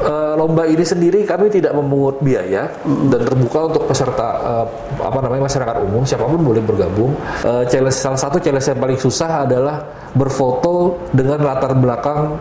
[0.00, 4.66] eh, lomba ini sendiri kami tidak memungut biaya dan terbuka untuk peserta eh,
[5.04, 7.12] apa namanya masyarakat umum siapa pun boleh bergabung.
[7.44, 9.84] Eh, challenge salah satu challenge yang paling susah adalah
[10.16, 12.40] berfoto dengan latar belakang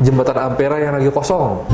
[0.00, 1.64] jembatan Ampera yang lagi kosong.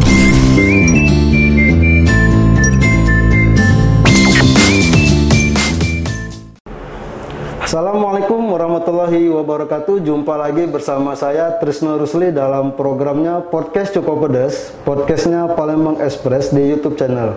[7.66, 9.98] Assalamualaikum warahmatullahi wabarakatuh.
[9.98, 16.62] Jumpa lagi bersama saya Trisno Rusli dalam programnya Podcast Cukup Pedas, podcastnya Palembang Express di
[16.62, 17.34] YouTube channel.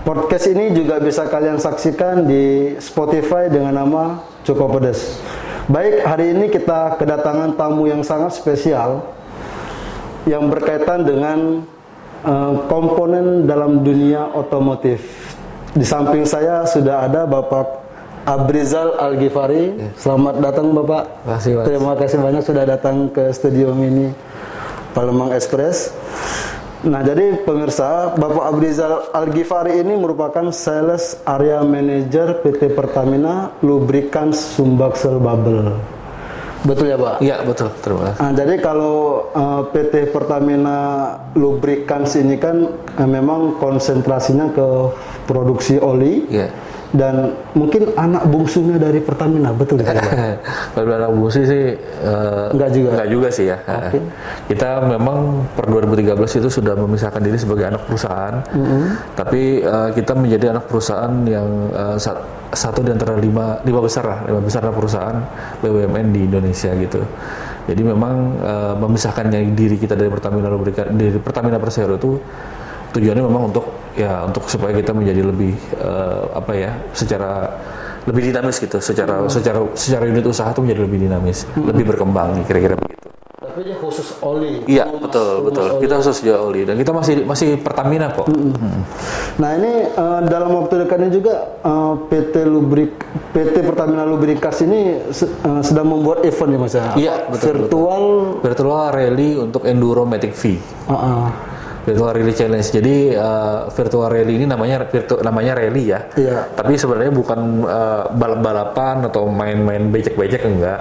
[0.00, 5.20] Podcast ini juga bisa kalian saksikan di Spotify dengan nama Cukup Pedas.
[5.68, 9.12] Baik, hari ini kita kedatangan tamu yang sangat spesial
[10.24, 11.68] yang berkaitan dengan
[12.24, 15.04] eh, komponen dalam dunia otomotif.
[15.76, 17.79] Di samping saya sudah ada Bapak
[18.28, 19.72] Abrizal Al Ghifari.
[19.96, 21.02] Selamat datang Bapak.
[21.24, 21.64] Terima kasih, Mas.
[21.66, 24.12] Terima kasih banyak sudah datang ke studio mini
[24.92, 25.96] Palembang Express.
[26.80, 34.56] Nah, jadi pemirsa, Bapak Abrizal Al Ghifari ini merupakan sales area manager PT Pertamina Lubricants
[34.56, 35.76] Sumbaksel Bubble.
[36.60, 37.24] Betul ya, Pak?
[37.24, 38.20] Iya betul, terima kasih.
[38.20, 40.78] Nah, jadi kalau eh, PT Pertamina
[41.32, 42.68] Lubricants ini kan
[43.00, 44.68] eh, memang konsentrasinya ke
[45.24, 46.52] produksi oli Iya.
[46.90, 49.94] Dan mungkin anak bungsunya dari Pertamina, betul ya?
[50.74, 52.88] Kalau anak busi sih eh, Enggak juga?
[52.98, 53.58] enggak juga sih ya.
[54.50, 58.42] Kita memang per 2013 itu sudah memisahkan diri sebagai anak perusahaan.
[59.14, 61.46] Tapi eh, kita menjadi anak perusahaan yang
[61.96, 65.22] sa- satu di antara lima lima besar lah, lima besar perusahaan
[65.62, 66.98] BUMN di Indonesia gitu.
[67.70, 70.50] Jadi memang eh, memisahkan diri kita dari Pertamina
[70.90, 72.18] dari Pertamina Persero itu
[72.90, 77.50] tujuannya memang untuk ya untuk supaya kita menjadi lebih eh, apa ya secara
[78.02, 82.44] lebih dinamis gitu secara secara secara unit usaha itu menjadi lebih dinamis lebih berkembang nih
[82.44, 83.08] kira-kira begitu
[83.40, 84.62] Tapi dia khusus oli.
[84.64, 85.80] iya betul rumus betul oli.
[85.82, 88.30] kita khusus jual oli dan kita masih masih Pertamina kok
[89.36, 92.92] Nah ini eh, dalam waktu dekat ini juga eh, PT Lubrik
[93.30, 94.80] PT Pertamina Lubricants ini
[95.10, 96.84] se- eh, sedang membuat event ya Mas ya?
[96.94, 98.04] Iya, betul, Virtual.
[98.40, 101.26] virtual rally untuk enduro matic V Ah, ah.
[101.84, 102.68] Virtual rally challenge.
[102.70, 106.00] Jadi eh, virtual rally ini namanya virtu, namanya rally ya.
[106.16, 106.52] Iya.
[106.56, 110.80] tapi sebenarnya bukan eh, balap-balapan atau main-main becek-becek enggak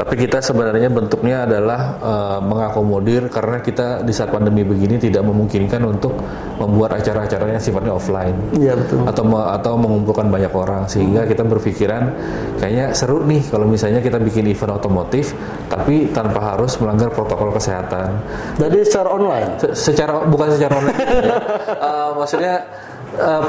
[0.00, 5.84] tapi kita sebenarnya bentuknya adalah eh, mengakomodir karena kita di saat pandemi begini tidak memungkinkan
[5.84, 6.16] untuk
[6.56, 9.04] membuat acara-acara yang sifatnya offline Iya betul.
[9.04, 12.16] atau atau mengumpulkan banyak orang sehingga kita berpikiran
[12.56, 15.36] kayaknya seru nih kalau misalnya kita bikin event otomotif
[15.68, 18.24] tapi tanpa harus melanggar protokol kesehatan
[18.56, 19.48] Jadi secara online.
[19.60, 20.96] Se- secara bukan secara online
[21.28, 21.36] ya.
[21.76, 22.54] Eh, maksudnya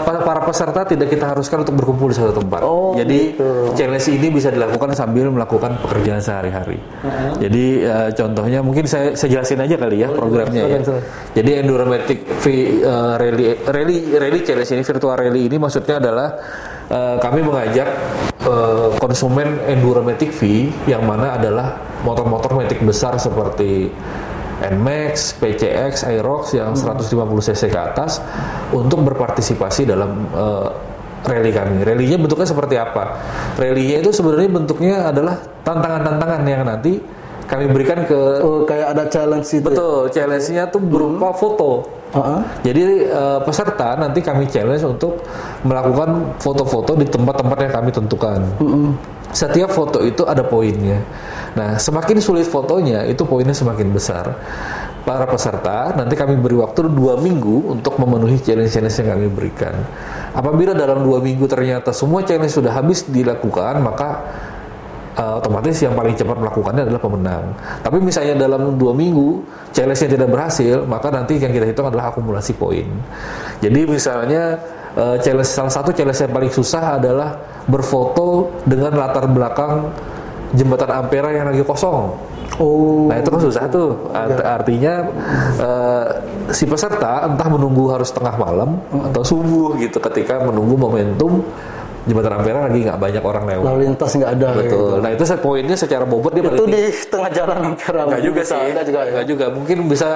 [0.01, 3.73] para, para peserta tidak kita haruskan untuk berkumpul di satu tempat Oh, jadi gitu.
[3.77, 6.77] challenge ini bisa dilakukan sambil melakukan pekerjaan sehari-hari
[7.37, 11.03] jadi eh, contohnya mungkin saya, saya jelasin aja kali ya programnya ya silakan, silakan.
[11.37, 12.45] jadi Enduromatic V
[12.81, 16.27] eh, Rally Rally Rally Challenge ini virtual rally ini maksudnya adalah
[16.89, 17.87] eh, kami mengajak
[18.43, 23.89] eh, konsumen Enduromatic V yang mana adalah motor-motor matic besar seperti
[24.61, 27.09] NMAX, PCX, Aerox yang 150
[27.49, 28.21] cc ke atas
[28.69, 30.69] untuk berpartisipasi dalam eh,
[31.25, 31.81] rally kami.
[31.81, 33.17] Rally-nya bentuknya seperti apa?
[33.57, 37.01] Rally-nya itu sebenarnya bentuknya adalah tantangan-tantangan yang nanti
[37.49, 39.59] kami berikan ke Oh kayak ada challenge itu.
[39.59, 39.75] ya?
[39.75, 41.83] Betul, challenge-nya tuh berupa foto.
[42.11, 42.41] Ah, ah.
[42.63, 45.19] Jadi eh, peserta nanti kami challenge untuk
[45.67, 48.39] melakukan foto-foto di tempat-tempat yang kami tentukan.
[49.31, 50.99] Setiap foto itu ada poinnya.
[51.55, 54.35] Nah, semakin sulit fotonya, itu poinnya semakin besar.
[55.01, 59.73] Para peserta nanti kami beri waktu dua minggu untuk memenuhi challenge-challenge yang kami berikan.
[60.37, 64.21] Apabila dalam dua minggu ternyata semua challenge sudah habis dilakukan, maka
[65.17, 67.45] uh, otomatis yang paling cepat melakukannya adalah pemenang.
[67.81, 69.41] Tapi misalnya dalam dua minggu
[69.73, 72.85] challenge-nya tidak berhasil, maka nanti yang kita hitung adalah akumulasi poin.
[73.57, 74.61] Jadi misalnya
[74.93, 79.93] uh, challenge salah satu challenge yang paling susah adalah berfoto dengan latar belakang
[80.55, 82.11] jembatan Ampera yang lagi kosong.
[82.59, 83.07] Oh.
[83.07, 84.11] Nah itu kan susah tuh.
[84.11, 85.07] Art- artinya
[85.55, 86.05] eh,
[86.51, 91.41] si peserta entah menunggu harus tengah malam atau subuh gitu ketika menunggu momentum
[92.01, 93.65] jembatan Ampera lagi nggak banyak orang lewat.
[93.65, 94.47] Lalu lintas nggak ada.
[94.57, 94.77] gitu.
[94.77, 94.97] Betul.
[95.05, 98.01] Nah itu poinnya secara bobot dia Itu di tengah jalan Ampera.
[98.09, 98.57] Enggak juga sih.
[98.57, 99.21] ada juga ya.
[99.21, 99.45] Juga.
[99.53, 100.09] Mungkin bisa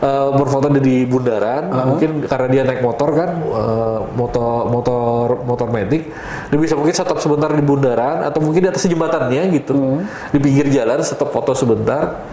[0.00, 1.68] eh, berfoto di bundaran.
[1.68, 6.08] Mungkin karena dia naik motor kan, eh, motor motor motor metik,
[6.48, 10.00] dia bisa mungkin stop sebentar di bundaran atau mungkin di atas jembatannya gitu,
[10.32, 12.24] di pinggir jalan stop foto sebentar.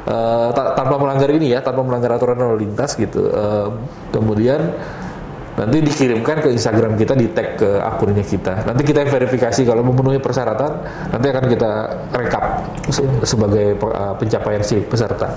[0.00, 3.28] eh, ta- tanpa melanggar ini ya, tanpa melanggar aturan lalu lintas gitu.
[3.30, 3.68] Eh,
[4.10, 4.72] kemudian
[5.60, 8.64] nanti dikirimkan ke Instagram kita di tag ke akunnya kita.
[8.64, 10.80] Nanti kita verifikasi kalau memenuhi persyaratan,
[11.12, 11.70] nanti akan kita
[12.10, 12.44] rekap
[12.88, 15.36] se- sebagai pe- uh, pencapaian si peserta.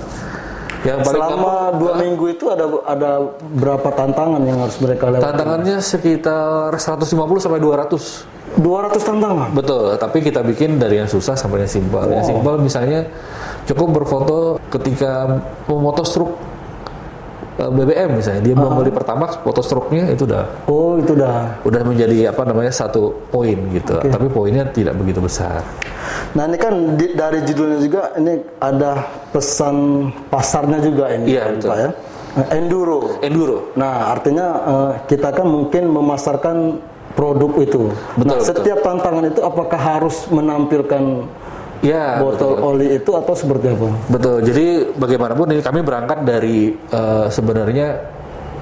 [0.83, 5.23] Yang paling Selama dua minggu itu ada ada berapa tantangan yang harus mereka lewati?
[5.23, 7.07] Tantangannya sekitar 150
[7.39, 8.59] sampai 200.
[8.59, 9.49] 200 tantangan.
[9.55, 12.03] Betul, tapi kita bikin dari yang susah sampai yang simpel.
[12.11, 13.07] Yang simpel misalnya
[13.65, 16.52] cukup berfoto ketika memoto struk eh,
[17.55, 18.41] BBM misalnya.
[18.41, 21.61] Dia belum beli pertama foto struknya itu udah Oh, itu dah.
[21.61, 23.99] udah menjadi apa namanya satu poin gitu.
[23.99, 25.61] Tapi poinnya tidak begitu besar.
[26.33, 29.75] Nah, ini kan di- dari judulnya juga ini ada pesan
[30.27, 31.69] pasarnya juga ini, Iya, betul.
[31.69, 31.89] Pak ya.
[32.33, 32.99] Eh, Enduro.
[33.21, 33.57] Enduro.
[33.75, 36.57] Nah, artinya eh, kita kan mungkin memasarkan
[37.13, 37.93] produk itu.
[38.17, 38.49] Betul, nah, betul.
[38.49, 41.29] setiap tantangan itu apakah harus menampilkan
[41.83, 42.63] Ya, botol betul.
[42.63, 43.91] oli itu atau seperti apa?
[44.07, 44.39] Betul.
[44.47, 44.65] Jadi
[44.95, 47.87] bagaimanapun ini kami berangkat dari eh, sebenarnya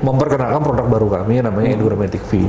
[0.01, 2.41] memperkenalkan produk baru kami namanya Enduromatic V.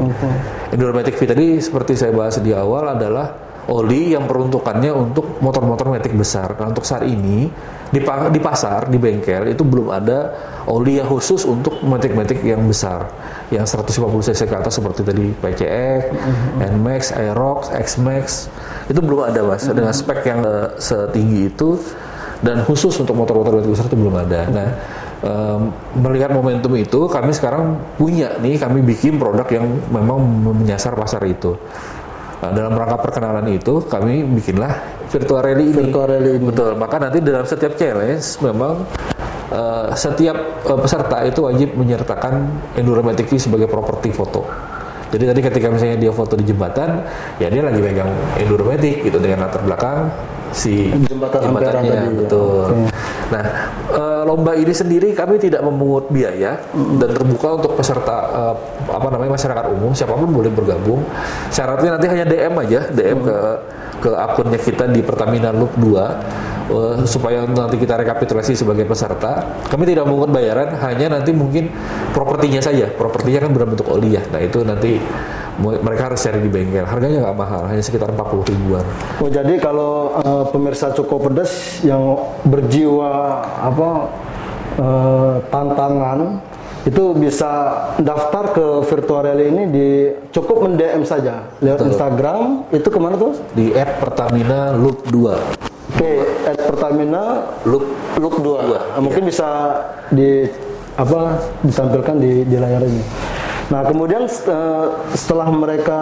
[0.72, 6.10] Enduromatic V tadi seperti saya bahas di awal adalah oli yang peruntukannya untuk motor-motor matic
[6.16, 6.58] besar.
[6.58, 7.46] Nah, untuk saat ini
[7.92, 10.34] di, di pasar, di bengkel itu belum ada
[10.66, 13.06] oli yang khusus untuk matic-matic yang besar.
[13.54, 16.00] Yang 150 cc ke atas seperti tadi PCX,
[16.58, 18.50] NMAX, Aerox, X-Max
[18.92, 21.80] itu belum ada mas dengan spek yang eh, setinggi itu
[22.44, 24.40] dan khusus untuk motor-motor besar itu belum ada.
[24.50, 24.68] Nah
[25.22, 25.60] em,
[26.02, 30.20] melihat momentum itu kami sekarang punya nih kami bikin produk yang memang
[30.60, 31.54] menyasar pasar itu.
[32.42, 34.74] Nah, dalam rangka perkenalan itu kami bikinlah
[35.14, 35.78] virtual rally ini.
[35.78, 36.46] Virtual rally ini.
[36.50, 36.74] Betul.
[36.74, 38.82] Maka nanti dalam setiap challenge memang
[39.54, 40.36] eh, setiap
[40.66, 44.42] eh, peserta itu wajib menyertakan Enduromatic sebagai properti foto.
[45.12, 47.04] Jadi tadi ketika misalnya dia foto di jembatan,
[47.36, 48.08] ya dia lagi pegang
[48.40, 50.08] Enduromatic gitu dengan latar belakang
[50.52, 51.92] si Jembatan jembatannya.
[51.92, 52.18] tadi, ya.
[52.24, 52.64] Betul.
[53.32, 53.44] Nah,
[53.92, 58.54] eh, lomba ini sendiri kami tidak memungut biaya dan terbuka untuk peserta eh,
[58.92, 61.00] apa namanya masyarakat umum, siapa pun boleh bergabung.
[61.48, 63.36] Syaratnya nanti hanya DM aja, DM ke
[64.02, 69.60] ke akunnya kita di Pertamina Loop 2 eh, supaya nanti kita rekapitulasi sebagai peserta.
[69.68, 71.68] Kami tidak memungut bayaran, hanya nanti mungkin
[72.16, 72.88] propertinya saja.
[72.88, 74.22] Propertinya kan berbentuk oli ya.
[74.32, 74.96] Nah, itu nanti
[75.60, 76.88] mereka harus cari di bengkel.
[76.88, 78.84] Harganya nggak mahal, hanya sekitar 40 ribuan.
[79.20, 82.16] Oh jadi kalau eh, pemirsa cukup pedas yang
[82.48, 83.12] berjiwa
[83.60, 83.90] apa
[84.80, 86.40] eh, tantangan
[86.82, 89.88] itu bisa daftar ke virtual rally ini di
[90.34, 93.38] cukup mendm saja lewat Instagram itu ke mana tuh?
[93.54, 95.71] Di app Pertamina Loop 2.
[96.02, 97.22] Oke, at Pertamina
[97.62, 97.84] Loop
[98.18, 98.42] Look 2.
[98.42, 98.58] Dua,
[98.92, 99.48] Nah, mungkin bisa
[100.10, 100.44] di
[100.98, 103.02] apa ditampilkan di, di layar ini.
[103.72, 106.00] Nah, kemudian eh, setelah mereka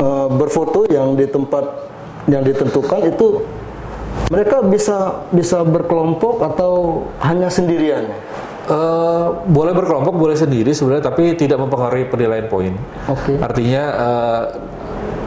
[0.00, 1.90] eh, berfoto yang di tempat
[2.30, 3.42] yang ditentukan itu
[4.30, 8.06] mereka bisa bisa berkelompok atau hanya sendirian.
[8.70, 12.70] Eh, boleh berkelompok, boleh sendiri sebenarnya, tapi tidak mempengaruhi penilaian poin.
[13.10, 13.34] Oke.
[13.42, 14.42] Artinya eh,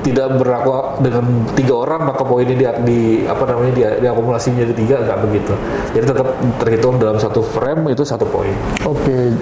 [0.04, 4.96] tidak berlaku dengan tiga orang maka poinnya di, di apa namanya di, diakumulasi menjadi tiga
[5.08, 5.54] nggak begitu.
[5.96, 6.28] Jadi tetap
[6.62, 8.54] terhitung dalam satu frame itu satu poin.
[8.84, 9.34] Oke.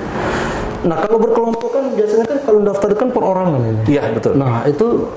[0.82, 3.82] Nah, kalau berkelompok kan biasanya kan kalau daftar kan perorangan ini.
[3.86, 4.34] Iya betul.
[4.34, 5.10] Nah, itu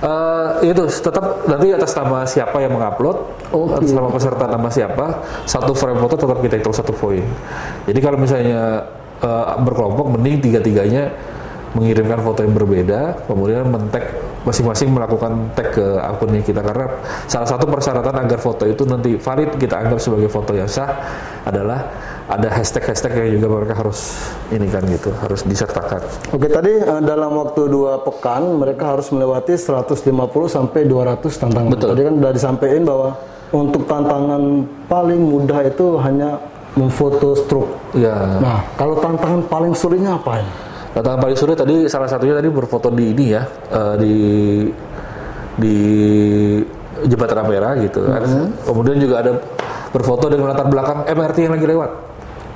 [0.00, 3.20] Eh, itu tetap nanti atas nama siapa yang mengupload,
[3.52, 3.84] Oke.
[3.84, 7.20] atas nama peserta nama siapa, satu frame foto tetap kita hitung satu poin.
[7.84, 8.88] Jadi kalau misalnya
[9.20, 11.12] eh, berkelompok, mending tiga-tiganya
[11.70, 14.02] mengirimkan foto yang berbeda, kemudian men-tag
[14.42, 16.88] masing-masing melakukan tag ke akunnya kita karena
[17.28, 20.96] salah satu persyaratan agar foto itu nanti valid kita anggap sebagai foto yang sah
[21.44, 21.92] adalah
[22.30, 24.16] ada hashtag-hashtag yang juga mereka harus
[24.48, 26.00] ini kan gitu harus disertakan.
[26.32, 30.08] Oke tadi eh, dalam waktu dua pekan mereka harus melewati 150
[30.48, 31.70] sampai 200 tantangan.
[31.74, 31.88] Betul.
[31.92, 33.08] Tadi kan sudah disampaikan bahwa
[33.50, 34.42] untuk tantangan
[34.86, 36.38] paling mudah itu hanya
[36.78, 37.68] memfoto struk.
[37.98, 38.38] Ya.
[38.38, 40.69] Nah kalau tantangan paling sulitnya apa ini?
[40.90, 44.14] Tantangan paling sulit tadi salah satunya tadi berfoto di ini ya eh, di
[45.54, 45.76] di
[47.06, 48.00] jembatan Ampera gitu.
[48.04, 48.22] kan.
[48.66, 49.32] Kemudian juga ada
[49.90, 51.90] berfoto dengan latar belakang MRT yang lagi lewat.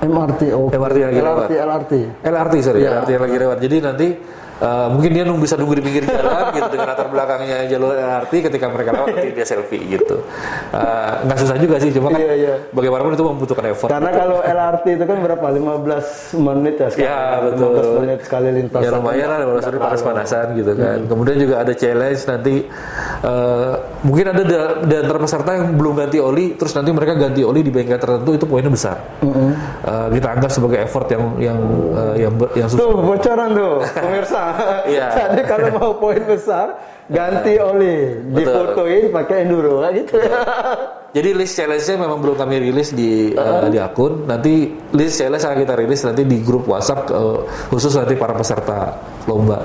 [0.05, 1.47] MRT, oh, MRT yang lagi lewat.
[1.49, 1.93] LRT, LRT.
[2.27, 2.91] LRT sorry, Iya.
[3.01, 3.59] LRT yang lagi lewat.
[3.63, 4.07] Jadi nanti
[4.61, 8.33] eh, mungkin dia nunggu bisa nunggu di pinggir jalan gitu dengan latar belakangnya jalur LRT
[8.51, 10.17] ketika mereka lewat nanti dia selfie gitu.
[10.75, 12.55] Eh, Nggak susah juga sih, cuma kan Iya, iya.
[12.71, 13.91] bagaimanapun itu membutuhkan effort.
[13.91, 15.47] Karena kalau LRT itu kan berapa?
[15.51, 17.09] 15 menit ya sekali.
[17.09, 17.75] Ya betul.
[17.75, 18.85] 15 menit sekali lintasan.
[18.85, 20.99] Ya lumayan lah kalau sudah panas-panasan gitu kan.
[21.09, 22.55] Kemudian juga ada challenge nanti
[23.25, 23.73] eh,
[24.05, 27.71] mungkin ada di, antara peserta yang belum ganti oli, terus nanti mereka ganti oli di
[27.73, 28.97] bengkel tertentu itu poinnya besar.
[29.25, 31.59] Eh, kita anggap sebagai effort yang yang
[31.95, 32.81] eh, yang yang susah.
[32.85, 34.44] Tuh bocoran tuh pemirsa.
[34.93, 35.07] Iya.
[35.15, 36.77] Jadi kalau mau poin besar
[37.09, 40.17] ganti oli, difotoin pakai enduro kayak gitu.
[41.15, 44.27] Jadi list challenge-nya memang belum kami rilis di eh, di akun.
[44.27, 47.39] Nanti list challenge akan kita rilis nanti di grup WhatsApp eh,
[47.71, 48.99] khusus nanti para peserta
[49.31, 49.63] lomba.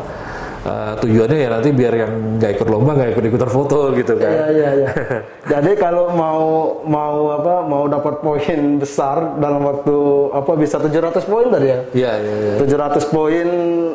[0.59, 4.27] Uh, tujuannya ya nanti biar yang nggak ikut lomba nggak ikut ikutan foto gitu kan.
[4.27, 4.89] Iya iya iya.
[5.55, 6.43] Jadi kalau mau
[6.83, 9.97] mau apa mau dapat poin besar dalam waktu
[10.35, 11.79] apa bisa 700 poin tadi ya?
[11.95, 12.35] Iya iya.
[12.59, 12.91] iya.
[12.91, 13.47] 700 poin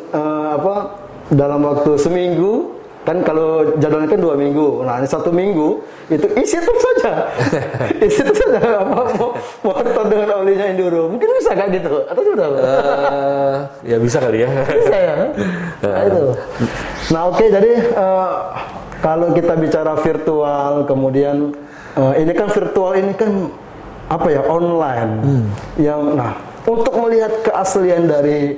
[0.09, 0.75] uh, apa
[1.29, 2.73] dalam waktu seminggu
[3.05, 4.81] kan kalau jadwalnya kan dua minggu.
[4.81, 5.77] Nah ini satu minggu
[6.09, 7.29] itu isi terus saja.
[8.09, 8.81] Isi terus saja.
[8.81, 9.31] Apa mau
[9.61, 12.01] mau dengan olinya enduro mungkin bisa gak gitu.
[12.09, 14.49] Atau sudah uh, ya bisa kali ya.
[14.65, 15.15] Bisa ya?
[15.85, 16.23] Nah, itu.
[17.13, 18.29] Nah oke okay, jadi uh,
[19.05, 21.53] kalau kita bicara virtual kemudian
[21.93, 23.53] uh, ini kan virtual ini kan
[24.09, 25.13] apa ya online.
[25.21, 25.45] Hmm.
[25.77, 26.33] yang nah
[26.65, 28.57] untuk melihat keaslian dari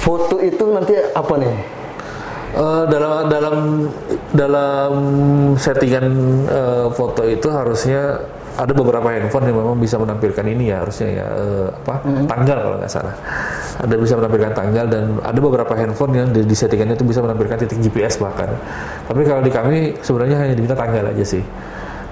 [0.00, 1.77] foto itu nanti apa nih
[2.56, 3.56] Uh, dalam dalam
[4.32, 4.92] dalam
[5.60, 6.06] settingan
[6.48, 8.24] uh, foto itu harusnya
[8.58, 12.26] ada beberapa handphone yang memang bisa menampilkan ini ya harusnya ya uh, apa mm-hmm.
[12.26, 13.14] tanggal kalau nggak salah.
[13.78, 17.62] Ada bisa menampilkan tanggal dan ada beberapa handphone yang di, di settingannya itu bisa menampilkan
[17.62, 18.50] titik GPS bahkan.
[19.06, 21.44] Tapi kalau di kami sebenarnya hanya diminta tanggal aja sih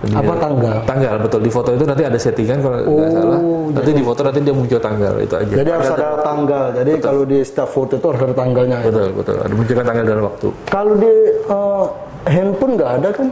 [0.05, 0.77] apa tanggal?
[0.85, 3.39] Tanggal betul di foto itu nanti ada settingan kalau oh, nggak salah.
[3.73, 5.55] Nanti di foto nanti dia muncul tanggal itu aja.
[5.57, 6.65] Jadi harus ada tanggal.
[6.77, 7.07] Jadi betul.
[7.09, 8.77] kalau di setiap foto itu harus ada tanggalnya.
[8.77, 8.87] Ya?
[8.87, 9.13] Betul ya?
[9.17, 9.37] betul.
[9.41, 10.49] Ada munculkan tanggal dan waktu.
[10.69, 11.15] Kalau di
[11.49, 11.85] uh,
[12.29, 13.29] handphone nggak ada kan?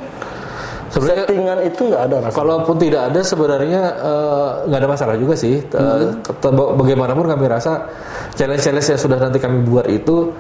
[0.94, 2.38] Sebenarnya, settingan itu nggak ada rasanya.
[2.38, 5.59] Kalaupun tidak ada sebenarnya eh, nggak uh, ada masalah juga sih.
[5.75, 6.23] Hmm.
[6.23, 7.90] Uh, bagaimanapun kami rasa
[8.38, 10.30] challenge-challenge yang sudah nanti kami buat itu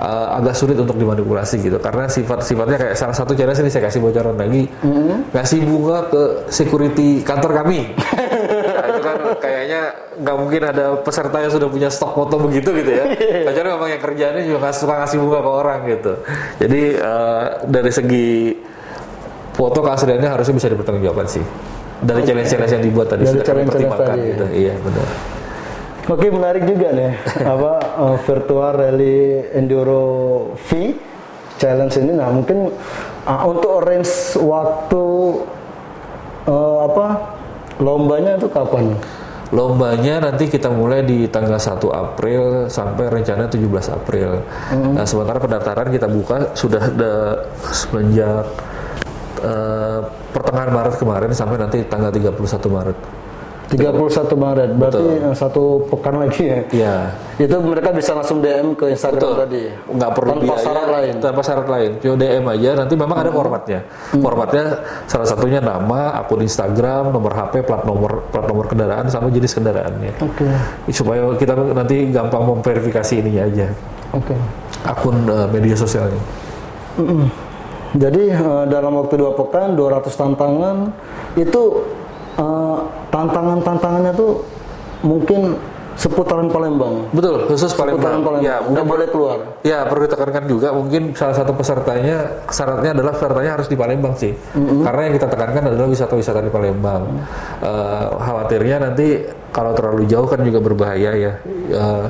[0.00, 1.76] uh, agak sulit untuk dimanipulasi gitu.
[1.76, 4.64] Karena sifat-sifatnya kayak salah satu challenge ini saya kasih bocoran lagi.
[4.80, 5.36] Mm-hmm.
[5.36, 7.80] ngasih bunga ke security kantor kami.
[8.70, 9.82] Nah, itu kan kayaknya
[10.24, 13.04] nggak mungkin ada peserta yang sudah punya stok foto begitu gitu ya.
[13.52, 16.12] Kecuali memang yang kerjanya juga nggak suka ngasih bunga ke orang gitu.
[16.64, 18.56] Jadi uh, dari segi
[19.52, 21.44] foto keasliannya harusnya bisa dipertanggungjawabkan sih.
[22.00, 24.44] Dari challenge-challenge yang dibuat tadi dari sudah pertimbangkan gitu.
[24.48, 25.39] Iya benar
[26.08, 27.12] Oke menarik juga nih
[27.54, 30.06] apa uh, virtual rally enduro
[30.56, 30.96] V
[31.60, 32.16] challenge ini.
[32.16, 32.72] Nah mungkin
[33.28, 35.04] uh, untuk range waktu
[36.48, 37.06] uh, apa
[37.84, 38.96] lombanya itu kapan?
[39.50, 44.46] Lombanya nanti kita mulai di tanggal 1 April sampai rencana 17 April.
[44.46, 44.94] Mm-hmm.
[44.94, 47.14] Nah, sementara pendaftaran kita buka sudah ada
[47.74, 48.46] semenjak
[49.42, 52.38] uh, pertengahan Maret kemarin sampai nanti tanggal 31
[52.70, 53.19] Maret.
[53.70, 55.30] 31 Maret, berarti Betul.
[55.38, 56.58] satu pekan lagi ya?
[56.74, 56.94] Iya.
[57.38, 59.42] Itu mereka bisa langsung DM ke Instagram Betul.
[59.46, 59.62] tadi?
[59.94, 61.12] Nggak perlu tanpa biaya, syarat lain?
[61.22, 63.24] Tanpa syarat lain, cuma DM aja, nanti memang hmm.
[63.24, 63.80] ada formatnya.
[63.86, 64.22] Hmm.
[64.26, 64.64] Formatnya
[65.06, 70.18] salah satunya nama, akun Instagram, nomor HP, plat nomor plat nomor kendaraan, sama jenis kendaraannya.
[70.18, 70.50] Oke.
[70.50, 70.90] Okay.
[70.90, 73.66] Supaya kita nanti gampang memverifikasi ininya aja.
[74.18, 74.34] Oke.
[74.34, 74.38] Okay.
[74.82, 76.18] Akun uh, media sosialnya.
[76.98, 77.30] Mm
[77.90, 80.94] Jadi uh, dalam waktu dua pekan, 200 tantangan,
[81.34, 81.82] itu
[82.38, 82.78] uh,
[83.10, 84.44] tantangan-tantangannya tuh
[85.02, 85.56] mungkin
[86.00, 87.12] seputaran Palembang.
[87.12, 88.00] Betul, khusus Palembang.
[88.00, 88.44] Seputaran Palembang.
[88.48, 89.38] Ya, nggak boleh keluar.
[89.60, 94.32] Ya, perlu ditekankan juga mungkin salah satu pesertanya syaratnya adalah pesertanya harus di Palembang sih.
[94.32, 94.80] Mm-hmm.
[94.80, 97.02] Karena yang kita tekankan adalah wisata-wisata di Palembang.
[97.04, 97.20] Mm.
[97.60, 99.06] Uh, khawatirnya nanti
[99.52, 101.32] kalau terlalu jauh kan juga berbahaya ya.
[101.68, 102.08] Uh,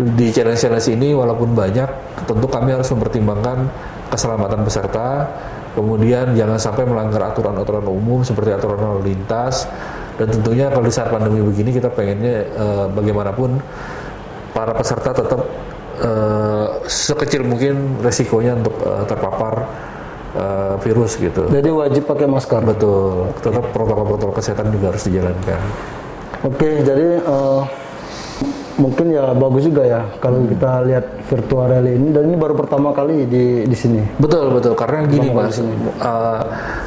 [0.00, 1.86] di challenge-challenge ini walaupun banyak,
[2.24, 3.68] tentu kami harus mempertimbangkan
[4.10, 5.28] keselamatan peserta,
[5.76, 9.70] kemudian jangan sampai melanggar aturan-aturan umum seperti aturan lalu lintas,
[10.18, 13.56] dan tentunya kalau di saat pandemi begini kita pengennya uh, bagaimanapun
[14.50, 15.40] para peserta tetap
[16.02, 19.64] uh, sekecil mungkin resikonya untuk uh, terpapar
[20.34, 21.46] uh, virus gitu.
[21.48, 22.60] Jadi wajib pakai masker.
[22.66, 23.30] Betul.
[23.40, 25.60] Tetap protokol-protokol kesehatan juga harus dijalankan.
[26.40, 27.62] Oke, jadi uh,
[28.80, 30.48] mungkin ya bagus juga ya kalau hmm.
[30.56, 34.00] kita lihat virtual rally ini dan ini baru pertama kali di di sini.
[34.16, 36.40] Betul betul karena gini mas, uh,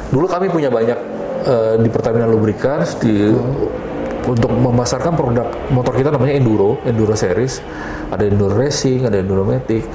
[0.09, 0.97] dulu kami punya banyak
[1.45, 4.33] uh, di Pertamina Lubricants di hmm.
[4.33, 7.61] untuk memasarkan produk motor kita namanya enduro, enduro series,
[8.09, 9.85] ada enduro racing, ada enduro matic.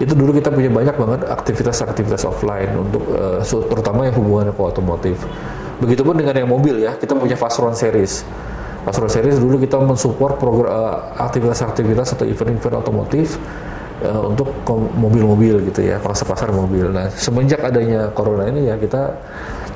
[0.00, 5.16] Itu dulu kita punya banyak banget aktivitas-aktivitas offline untuk uh, terutama yang hubungannya ke otomotif.
[5.80, 8.24] Begitupun dengan yang mobil ya, kita punya Fast Run series.
[8.86, 13.36] Run series dulu kita mensupport program uh, aktivitas-aktivitas atau event-event otomotif
[14.00, 14.50] uh, untuk
[14.96, 16.88] mobil-mobil gitu ya, pasar-pasar mobil.
[16.88, 19.20] Nah, semenjak adanya corona ini ya kita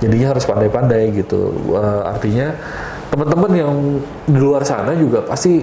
[0.01, 1.53] jadinya harus pandai-pandai gitu.
[1.69, 2.57] Uh, artinya
[3.13, 3.73] teman-teman yang
[4.27, 5.63] di luar sana juga pasti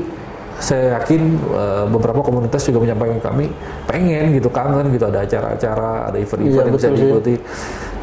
[0.62, 1.22] saya yakin
[1.58, 3.50] uh, beberapa komunitas juga menyampaikan kami
[3.90, 7.34] pengen gitu kangen gitu ada acara-acara ada event-event iya, yang bisa diikuti.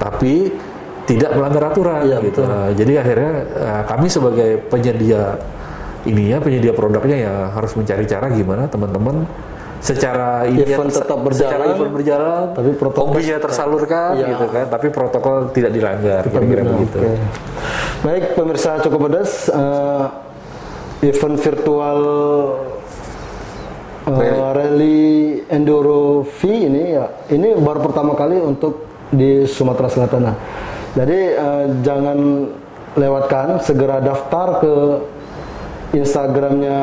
[0.03, 0.35] Tapi
[1.09, 5.41] tidak melanggar aturan iya, gitu nah, jadi akhirnya uh, kami sebagai penyedia
[6.05, 9.25] ini ya penyedia produknya ya harus mencari cara gimana teman-teman
[9.79, 14.27] secara event tetap berjalan, secara event berjalan, tapi protokol hobinya tersalurkan ya.
[14.35, 16.99] gitu kan, tapi protokol tidak dilanggar kira-kira begitu.
[16.99, 17.17] Okay.
[18.03, 20.11] Baik pemirsa cukup pedas, uh,
[20.99, 22.01] event virtual
[24.11, 28.83] uh, rally Enduro V ini ya ini baru pertama kali untuk
[29.15, 30.21] di Sumatera Selatan.
[30.27, 30.37] Nah,
[30.99, 32.19] jadi eh, jangan
[32.99, 34.75] lewatkan, segera daftar ke
[35.95, 36.79] Instagramnya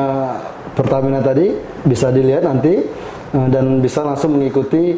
[0.72, 1.52] Pertamina tadi,
[1.84, 2.80] bisa dilihat nanti
[3.36, 4.96] eh, dan bisa langsung mengikuti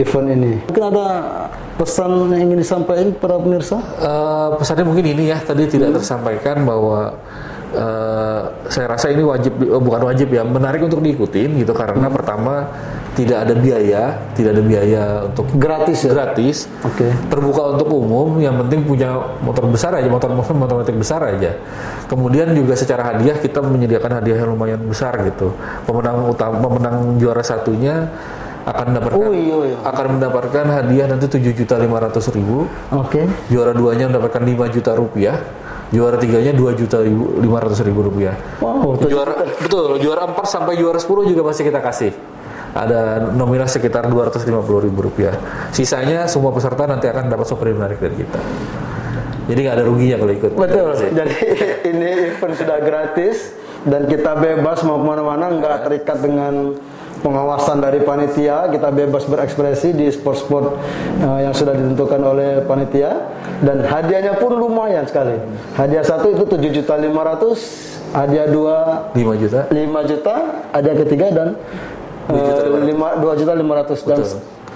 [0.00, 0.52] event ini.
[0.64, 1.06] Mungkin ada
[1.76, 3.84] pesan yang ingin disampaikan para pemirsa?
[4.00, 7.20] Eh, pesannya mungkin ini ya tadi tidak tersampaikan bahwa
[7.76, 8.40] eh,
[8.72, 12.64] saya rasa ini wajib bukan wajib ya menarik untuk diikutin gitu karena pertama
[13.18, 14.02] tidak ada biaya
[14.38, 16.14] tidak ada biaya untuk Gratis ya?
[16.14, 17.10] gratis Oke.
[17.26, 21.58] terbuka untuk umum yang penting punya motor besar aja motor motor motor metik besar aja
[22.06, 25.50] kemudian juga secara hadiah kita menyediakan hadiah yang lumayan besar gitu
[25.82, 28.06] pemenang utama pemenang juara satunya
[28.68, 29.76] akan mendapatkan Oh, iya, iya.
[29.82, 33.26] akan mendapatkan hadiah nanti tujuh juta lima ratus ribu Oke.
[33.50, 35.36] juara duanya mendapatkan 5 juta rupiah
[35.88, 37.00] juara tiganya 2 juta
[37.40, 41.80] lima ratus ribu rupiah Wow, juara betul juara 4 sampai juara 10 juga masih kita
[41.80, 42.12] kasih
[42.74, 45.34] ada nominal sekitar 250 ribu rupiah
[45.72, 48.40] sisanya semua peserta nanti akan dapat souvenir menarik dari kita
[49.48, 50.92] jadi nggak ada ruginya kalau ikut Betul.
[51.08, 51.36] Jadi
[51.96, 53.56] ini event sudah gratis
[53.88, 56.76] dan kita bebas mau ke mana-mana, nggak terikat dengan
[57.24, 58.68] pengawasan dari panitia.
[58.68, 60.76] Kita bebas berekspresi di sport-sport
[61.24, 63.32] eh, yang sudah ditentukan oleh panitia
[63.64, 65.40] dan hadiahnya pun lumayan sekali.
[65.80, 67.58] Hadiah satu itu tujuh juta lima ratus,
[68.12, 70.34] hadiah dua 5 juta 5 juta,
[70.76, 71.97] hadiah ketiga dan lima
[72.28, 74.20] dua juta lima ratus dan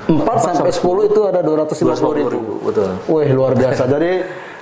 [0.09, 2.53] empat sampai sepuluh itu ada dua ratus lima puluh 250 ribu.
[2.67, 3.87] betul Wih luar biasa.
[3.87, 4.11] Jadi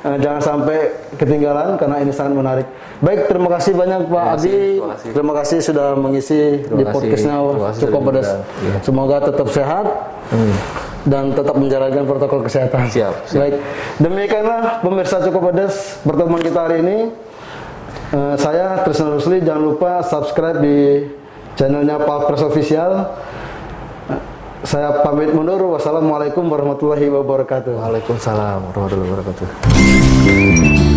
[0.05, 0.79] eh, jangan sampai
[1.17, 2.67] ketinggalan karena ini sangat menarik.
[3.01, 4.53] Baik, terima kasih banyak Pak Abi.
[4.53, 5.11] terima kasih.
[5.17, 6.93] Terima kasih sudah mengisi di kasih.
[6.93, 8.29] podcastnya Terima cukup pedas.
[8.37, 8.75] Iya.
[8.85, 9.87] Semoga tetap sehat
[11.09, 12.93] dan tetap menjalankan protokol kesehatan.
[12.93, 13.41] Siap, siap.
[13.41, 13.55] Baik,
[13.97, 16.99] demikianlah pemirsa cukup pedas pertemuan kita hari ini.
[18.11, 19.41] Eh, saya Trisno Rusli.
[19.41, 21.07] Jangan lupa subscribe di
[21.57, 22.93] channelnya Pak Pres Official.
[24.61, 25.63] Saya pamit mundur.
[25.73, 27.81] Wassalamualaikum warahmatullahi wabarakatuh.
[27.81, 30.90] Waalaikumsalam warahmatullahi wabarakatuh